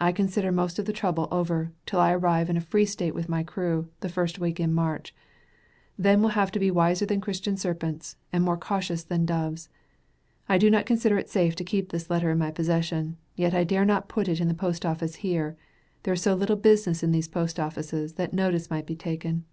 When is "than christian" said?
7.04-7.56